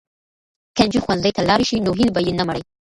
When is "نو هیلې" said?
1.85-2.13